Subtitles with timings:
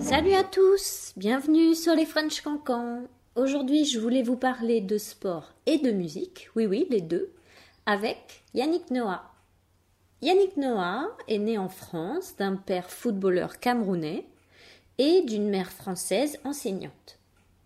[0.00, 3.04] Salut à tous, bienvenue sur les French Cancans.
[3.36, 7.30] Aujourd'hui, je voulais vous parler de sport et de musique, oui oui, les deux,
[7.86, 9.22] avec Yannick Noah.
[10.20, 14.26] Yannick Noah est né en France d'un père footballeur camerounais
[14.98, 17.19] et d'une mère française enseignante.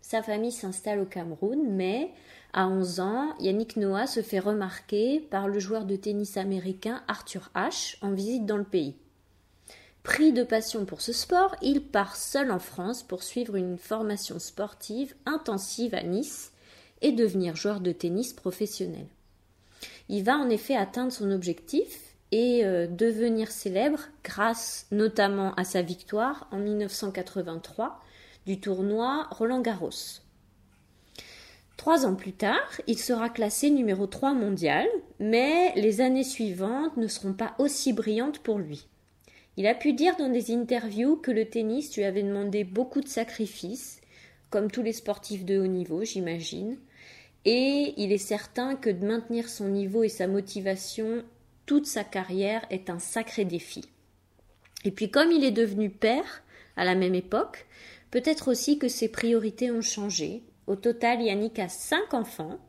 [0.07, 2.11] Sa famille s'installe au Cameroun, mais
[2.53, 7.49] à 11 ans, Yannick Noah se fait remarquer par le joueur de tennis américain Arthur
[7.55, 8.93] Ashe en visite dans le pays.
[10.03, 14.37] Pris de passion pour ce sport, il part seul en France pour suivre une formation
[14.37, 16.51] sportive intensive à Nice
[17.01, 19.07] et devenir joueur de tennis professionnel.
[20.07, 25.81] Il va en effet atteindre son objectif et euh, devenir célèbre grâce notamment à sa
[25.81, 27.99] victoire en 1983
[28.45, 30.19] du tournoi Roland Garros.
[31.77, 34.87] Trois ans plus tard, il sera classé numéro 3 mondial,
[35.19, 38.87] mais les années suivantes ne seront pas aussi brillantes pour lui.
[39.57, 43.07] Il a pu dire dans des interviews que le tennis lui avait demandé beaucoup de
[43.07, 44.01] sacrifices,
[44.49, 46.77] comme tous les sportifs de haut niveau, j'imagine,
[47.45, 51.23] et il est certain que de maintenir son niveau et sa motivation
[51.65, 53.83] toute sa carrière est un sacré défi.
[54.83, 56.43] Et puis comme il est devenu père
[56.77, 57.65] à la même époque,
[58.11, 60.43] peut-être aussi que ses priorités ont changé.
[60.67, 62.59] Au total, Yannick a cinq enfants,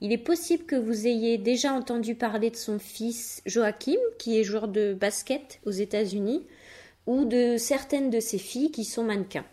[0.00, 4.44] il est possible que vous ayez déjà entendu parler de son fils Joachim, qui est
[4.44, 6.44] joueur de basket aux États-Unis,
[7.06, 9.44] ou de certaines de ses filles qui sont mannequins.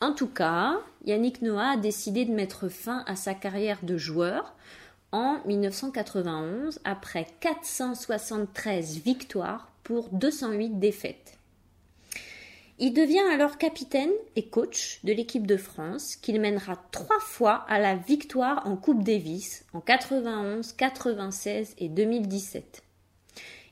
[0.00, 4.54] En tout cas, Yannick Noah a décidé de mettre fin à sa carrière de joueur
[5.12, 11.38] en 1991 après 473 victoires pour 208 défaites.
[12.78, 17.78] Il devient alors capitaine et coach de l'équipe de France qu'il mènera trois fois à
[17.78, 22.82] la victoire en Coupe Davis en 91, 96 et 2017.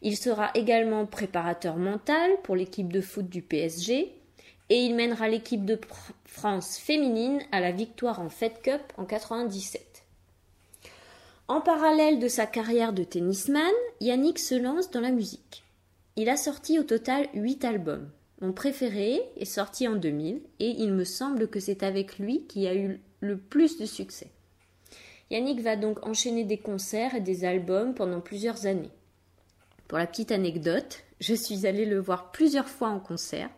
[0.01, 4.15] Il sera également préparateur mental pour l'équipe de foot du PSG
[4.71, 5.79] et il mènera l'équipe de
[6.25, 10.05] France féminine à la victoire en Fed Cup en 97.
[11.49, 15.63] En parallèle de sa carrière de tennisman, Yannick se lance dans la musique.
[16.17, 18.09] Il a sorti au total huit albums.
[18.53, 22.75] Préféré est sorti en 2000 et il me semble que c'est avec lui qu'il a
[22.75, 24.29] eu le plus de succès.
[25.31, 28.91] Yannick va donc enchaîner des concerts et des albums pendant plusieurs années.
[29.89, 33.51] Pour la petite anecdote, je suis allée le voir plusieurs fois en concert.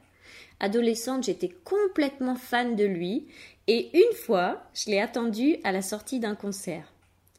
[0.61, 3.27] Adolescente, j'étais complètement fan de lui
[3.67, 6.93] et une fois, je l'ai attendu à la sortie d'un concert.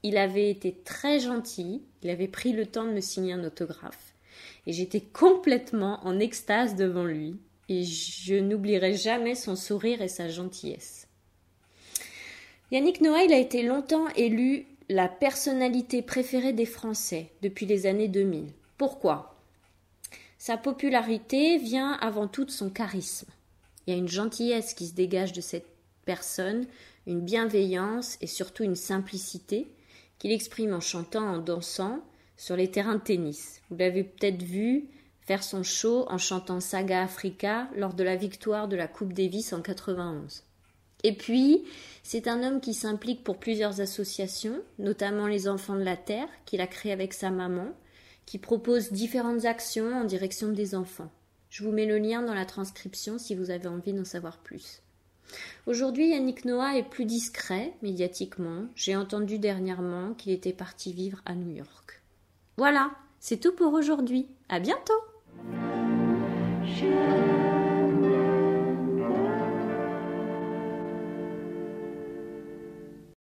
[0.03, 4.06] Il avait été très gentil, il avait pris le temps de me signer un autographe
[4.65, 7.35] et j'étais complètement en extase devant lui,
[7.69, 11.07] et je n'oublierai jamais son sourire et sa gentillesse.
[12.71, 18.47] Yannick Noah, a été longtemps élu la personnalité préférée des Français depuis les années 2000.
[18.77, 19.35] Pourquoi?
[20.37, 23.27] Sa popularité vient avant tout de son charisme.
[23.85, 25.67] Il y a une gentillesse qui se dégage de cette
[26.05, 26.65] personne,
[27.05, 29.67] une bienveillance et surtout une simplicité
[30.19, 32.01] qu'il exprime en chantant, en dansant,
[32.37, 33.61] sur les terrains de tennis.
[33.69, 34.85] Vous l'avez peut-être vu
[35.21, 39.51] faire son show en chantant Saga Africa lors de la victoire de la Coupe Davis
[39.51, 40.43] en 91.
[41.03, 41.63] Et puis,
[42.01, 46.61] c'est un homme qui s'implique pour plusieurs associations, notamment les Enfants de la Terre, qu'il
[46.61, 47.67] a créé avec sa maman,
[48.25, 51.11] qui propose différentes actions en direction des enfants.
[51.49, 54.81] Je vous mets le lien dans la transcription si vous avez envie d'en savoir plus.
[55.65, 58.65] Aujourd'hui, Yannick Noah est plus discret médiatiquement.
[58.75, 62.01] J'ai entendu dernièrement qu'il était parti vivre à New York.
[62.57, 64.27] Voilà, c'est tout pour aujourd'hui.
[64.49, 64.93] À bientôt!